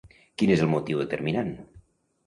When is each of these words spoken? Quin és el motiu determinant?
Quin 0.41 0.53
és 0.55 0.63
el 0.65 0.71
motiu 0.73 1.05
determinant? 1.05 1.57